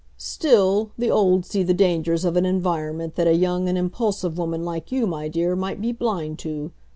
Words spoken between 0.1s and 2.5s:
"Still, the old see the dangers of an